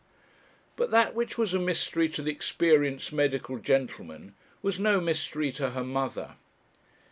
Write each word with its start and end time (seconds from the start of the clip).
But 0.77 0.89
that 0.89 1.13
which 1.13 1.37
was 1.37 1.53
a 1.53 1.59
mystery 1.59 2.09
to 2.09 2.23
the 2.23 2.31
experienced 2.31 3.13
medical 3.13 3.59
gentleman, 3.59 4.33
was 4.63 4.79
no 4.79 4.99
mystery 4.99 5.51
to 5.51 5.69
her 5.77 5.83
mother. 5.83 6.37